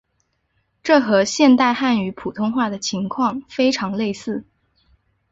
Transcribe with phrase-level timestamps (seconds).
[0.81, 4.43] 这和现代汉语普通话的情况非常类似。